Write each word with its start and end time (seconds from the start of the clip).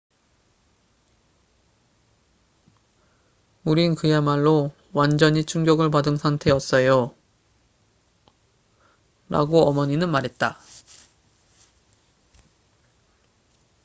"""우린 3.63 3.93
그야말로 3.93 4.73
완전히 4.93 5.43
충격을 5.45 5.91
받은 5.91 6.17
상태였어요,""라고 6.17 7.15
어머니는 9.69 10.09
말했다. 10.09 10.57